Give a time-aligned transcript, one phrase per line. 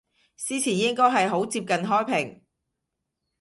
[0.35, 2.41] 司前應該係好接近開平